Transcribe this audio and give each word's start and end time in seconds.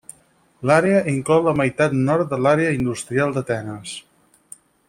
L'àrea 0.69 1.03
inclou 1.11 1.43
la 1.49 1.53
meitat 1.61 1.95
nord 2.09 2.33
de 2.33 2.41
l'àrea 2.47 2.75
industrial 2.81 3.37
d'Atenes. 3.37 3.97